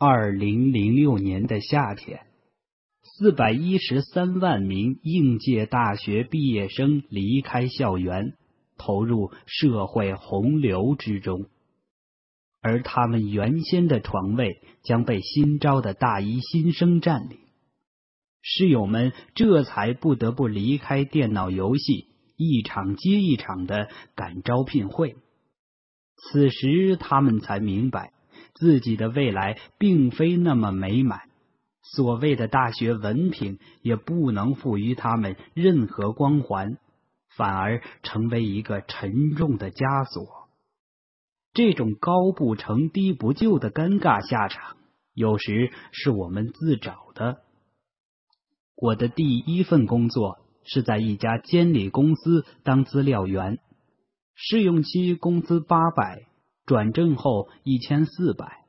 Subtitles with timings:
[0.00, 2.20] 二零零六年的夏天，
[3.02, 8.34] 四百一十三万名应届大学毕业生离开校园，
[8.76, 11.46] 投入社会洪流之中，
[12.62, 17.36] 而他们原先的床位将被新招的大一新生占领。
[18.40, 22.06] 室友们这才不得不离开电脑游戏，
[22.36, 25.16] 一场接一场的赶招聘会。
[26.14, 28.12] 此时，他们才明白。
[28.58, 31.28] 自己的未来并非那么美满，
[31.80, 36.76] 所谓的大学文凭也不能赋予他们任何光环，
[37.36, 40.48] 反而成为一个沉重的枷锁。
[41.54, 44.76] 这种高不成低不就的尴尬下场，
[45.14, 47.38] 有时是我们自找的。
[48.74, 53.58] 我的第一份工作是在一家监理公司当资料员，
[54.34, 56.26] 试用期工资八百。
[56.68, 58.66] 转正后一千四百，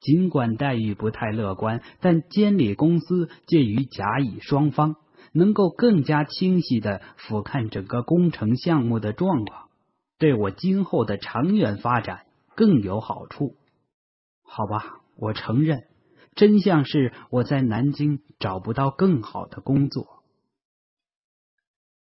[0.00, 4.96] 尽管待遇不太乐观，但监理公司介于甲乙双方，
[5.32, 9.68] 能够更加清晰的俯瞰整个工程项目的状况，
[10.18, 13.54] 对我今后的长远发展更有好处。
[14.42, 15.84] 好吧，我承认，
[16.34, 20.24] 真相是我在南京找不到更好的工作。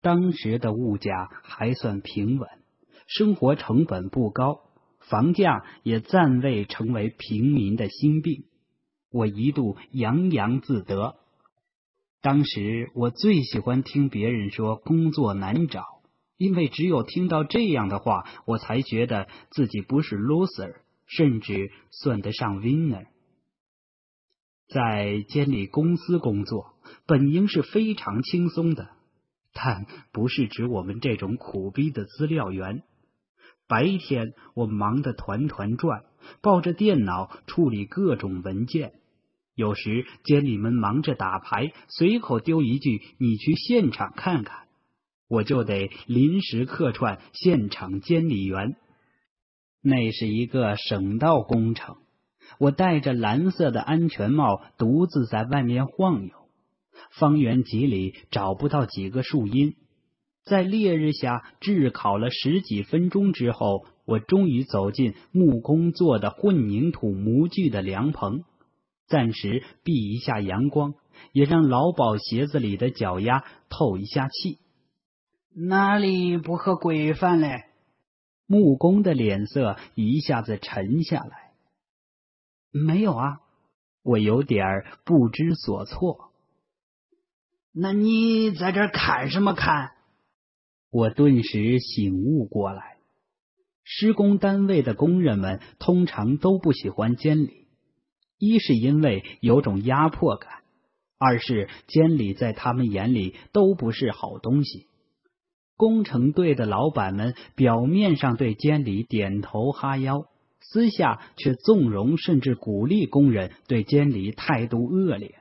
[0.01, 2.47] 当时的物价还算平稳，
[3.05, 4.61] 生活成本不高。
[5.09, 8.45] 房价也暂未成为平民的心病，
[9.11, 11.15] 我一度洋洋自得。
[12.21, 15.83] 当时我最喜欢听别人说工作难找，
[16.37, 23.05] 因为只有听到这样的话，我才觉得自己不是 loser，甚至算得上 winner。
[24.67, 26.73] 在监理公司工作
[27.05, 28.89] 本应是非常轻松的，
[29.53, 32.83] 但不是指我们这种苦逼的资料员。
[33.67, 36.03] 白天我忙得团团转，
[36.41, 38.93] 抱着电脑处理各种文件。
[39.55, 44.67] 有时监理们忙着打牌，随口丢一句“你去现场看看”，
[45.27, 48.75] 我就得临时客串现场监理员。
[49.81, 51.97] 那是一个省道工程，
[52.59, 56.31] 我戴着蓝色的安全帽，独自在外面晃悠，
[57.11, 59.75] 方圆几里找不到几个树荫。
[60.49, 68.43] 在烈日下炙烤了十几分钟之后，我终于走进木工做的混凝土模具的凉棚，
[69.07, 70.95] 暂时避一下阳光，
[71.33, 74.57] 也让劳保鞋子里的脚丫透一下气。
[75.53, 77.65] 哪里不合规范嘞？
[78.45, 81.51] 木工的脸色一下子沉下来。
[82.71, 83.39] 没有啊，
[84.03, 86.31] 我有点不知所措。
[87.73, 89.91] 那你在这看什么看？
[90.89, 92.97] 我顿时醒悟过来，
[93.83, 97.67] 施工单位的工人们通常都不喜欢监理，
[98.37, 100.49] 一是因为有种压迫感，
[101.17, 104.87] 二是监理在他们眼里都不是好东西。
[105.75, 110.25] 工程队的老板们表面上对监理点头哈腰，
[110.59, 115.35] 私下却纵容甚至鼓励工人对监理态度恶劣，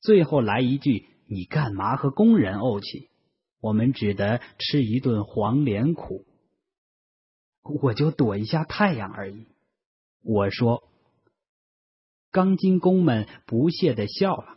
[0.00, 3.08] 最后来一句：“你干嘛和工人怄气？”
[3.60, 6.24] 我们只得吃一顿黄连苦，
[7.82, 9.46] 我就躲一下太阳而已。
[10.22, 10.82] 我说，
[12.30, 14.56] 钢筋工们不屑的笑了。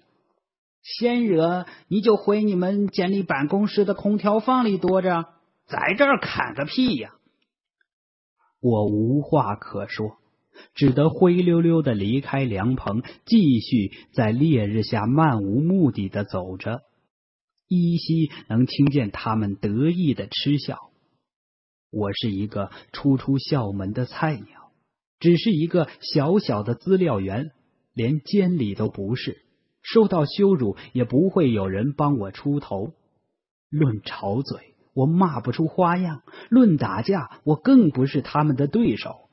[0.82, 5.26] 先惹，你就回你们监理办公室的空调房里躲着，
[5.66, 7.14] 在这儿看个屁呀！
[8.62, 10.18] 我无话可说，
[10.74, 16.82] 只得灰溜溜的离开凉棚，继续在烈日下漫无目的的走着。
[17.70, 20.90] 依稀能听见他们得意的嗤笑。
[21.92, 24.72] 我是一个初出校门的菜鸟，
[25.20, 27.52] 只是一个小小的资料员，
[27.94, 29.46] 连监理都不是。
[29.82, 32.94] 受到羞辱，也不会有人帮我出头。
[33.70, 39.30] 论吵嘴，我骂不出花样；论打架，我更不是他们的对手。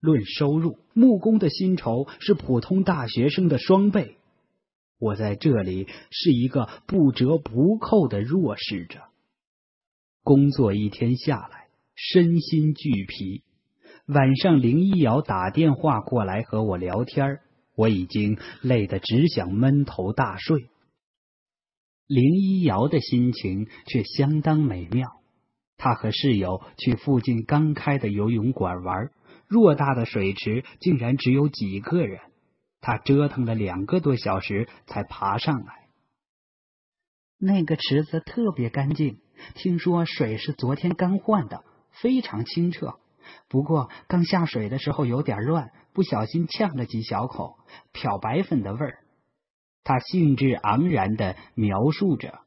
[0.00, 4.17] 论收入，木工的薪酬是普通大学生的双倍。
[4.98, 9.00] 我在这里是一个不折不扣的弱势者。
[10.22, 13.42] 工作一天下来，身心俱疲。
[14.06, 17.40] 晚上，林一瑶打电话过来和我聊天，
[17.76, 20.68] 我已经累得只想闷头大睡。
[22.06, 25.20] 林一瑶的心情却相当美妙。
[25.76, 29.10] 她和室友去附近刚开的游泳馆玩，
[29.48, 32.20] 偌大的水池竟然只有几个人。
[32.80, 35.88] 他折腾了两个多小时才爬上来。
[37.38, 39.20] 那个池子特别干净，
[39.54, 42.98] 听说水是昨天刚换的，非常清澈。
[43.48, 47.58] 不过刚下水的时候有点乱，不小心呛了几小口，
[47.92, 49.04] 漂白粉的味儿。
[49.84, 52.40] 他兴致盎然的描述着。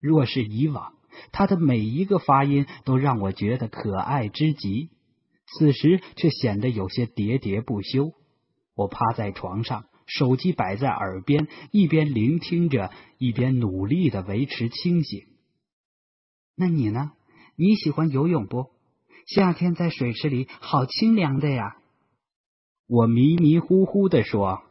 [0.00, 0.94] 若是以往，
[1.32, 4.90] 他的每一个发音都让我觉得可爱之极，
[5.46, 8.12] 此时却显得有些喋喋不休。
[8.78, 15.26] 我趴在床上，手机摆在耳边，一边聆听着，一边努力的维持清醒。
[16.54, 17.10] 那你呢？
[17.56, 18.70] 你喜欢游泳不？
[19.26, 21.78] 夏天在水池里好清凉的呀。
[22.86, 24.62] 我迷迷糊糊的说：“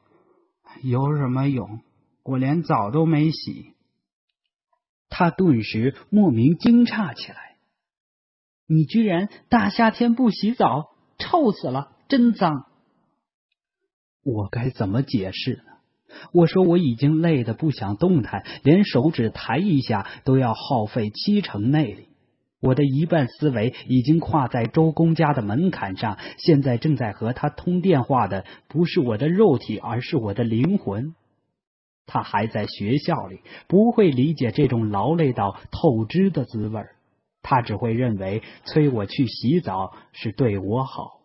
[0.83, 1.81] 游什么泳？
[2.23, 3.73] 我连澡都没洗。”
[5.09, 7.57] 他顿时莫名惊诧起来
[8.67, 12.67] ：“你居然大夏天不洗澡，臭死了，真脏！”
[14.29, 15.61] 我该怎么解释呢？
[16.33, 22.09] 我说我已经累得不想动弹，连手指抬一下都要耗费七成内力。
[22.59, 31.15] 我的一半思维已经跨在周公家的门槛上，现在正在和他通电话的不是我的肉体，而是我的灵魂。
[32.05, 36.81] 他还在学校里，不会理解这种劳累到透支的滋味
[37.41, 41.21] 他只会认为催我去洗澡是对我好。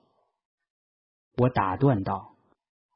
[1.36, 2.31] 我打断道。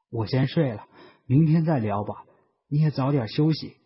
[0.09, 0.85] 我先睡了，
[1.25, 2.23] 明天再聊吧。
[2.69, 3.77] 你也早点休息。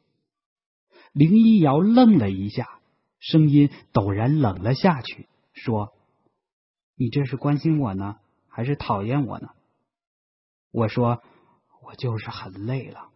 [1.14, 2.80] 林一瑶愣了一下，
[3.20, 5.94] 声音陡然冷了下去，说
[6.96, 9.50] ：“你这是关心我呢，还是讨厌我呢？”
[10.72, 11.22] 我说
[11.84, 13.10] ：“我就是很累了。”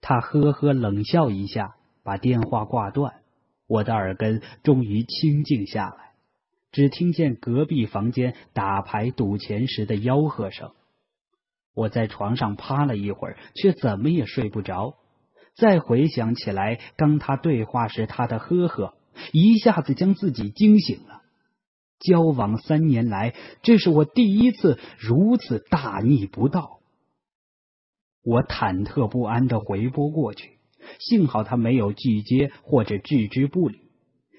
[0.00, 3.22] 他呵呵冷笑一下，把电话挂断。
[3.66, 6.14] 我的耳根终于清静下来，
[6.72, 10.72] 只听见隔壁房间打牌赌钱时的吆喝声。
[11.78, 14.96] 我在床上趴了一会儿，却怎么也睡不着。
[15.54, 18.94] 再回想起来，刚他对话时他的呵呵，
[19.30, 21.22] 一下子将自己惊醒了。
[22.00, 23.32] 交往三年来，
[23.62, 26.80] 这是我第一次如此大逆不道。
[28.24, 30.58] 我忐忑不安的回拨过去，
[30.98, 33.82] 幸好他没有拒接或者置之不理。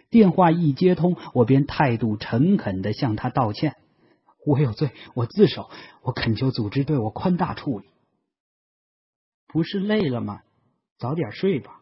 [0.09, 3.77] 电话一接通，我便态度诚恳的向他道歉。
[4.49, 5.69] 我有罪，我自首，
[6.01, 7.87] 我恳求组织对我宽大处理。
[9.45, 10.41] 不是累了吗？
[10.97, 11.79] 早点睡吧。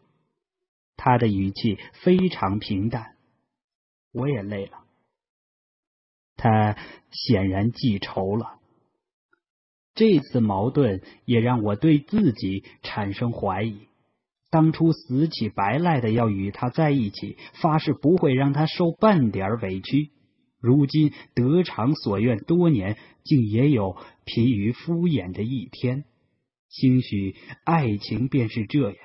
[0.94, 3.16] 他的语气非常平淡。
[4.12, 4.84] 我也累了。
[6.36, 6.76] 他
[7.10, 8.58] 显然记仇了。
[9.94, 13.88] 这次矛盾也让我对自己产生怀疑。
[14.50, 20.10] 当初死乞白赖的要与他在一起，发誓不会让他受半点委屈。
[20.60, 26.04] 如今得偿所愿多年，竟也有疲于敷衍的一天。
[26.68, 28.96] 兴许爱情便是这样，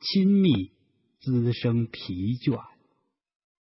[0.00, 0.72] 亲密
[1.20, 2.75] 滋生疲倦。